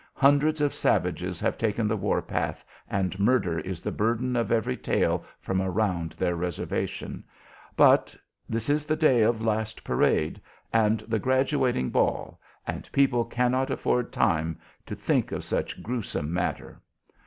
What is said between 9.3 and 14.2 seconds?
"last parade" and the graduating ball, and people cannot afford